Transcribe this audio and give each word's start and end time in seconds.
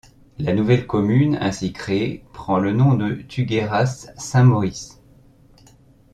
La 0.39 0.53
nouvelle 0.55 0.87
commune 0.87 1.37
ainsi 1.39 1.73
créée 1.73 2.25
prend 2.33 2.57
le 2.57 2.71
nom 2.73 2.95
de 2.95 3.13
Tugéras-Saint-Maurice. 3.21 4.99